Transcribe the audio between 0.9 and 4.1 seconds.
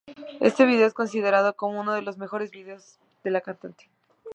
considerado como uno de los mejores videos de la cantante.